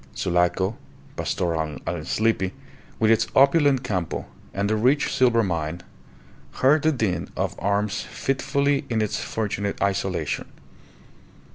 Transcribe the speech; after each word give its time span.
Sulaco, 0.15 0.77
pastoral 1.15 1.77
and 1.85 2.07
sleepy, 2.07 2.53
with 2.97 3.11
its 3.11 3.27
opulent 3.35 3.83
Campo 3.83 4.25
and 4.51 4.67
the 4.67 4.75
rich 4.75 5.13
silver 5.15 5.43
mine, 5.43 5.81
heard 6.53 6.81
the 6.81 6.91
din 6.91 7.29
of 7.37 7.53
arms 7.59 8.01
fitfully 8.01 8.83
in 8.89 8.99
its 8.99 9.19
fortunate 9.19 9.79
isolation. 9.79 10.47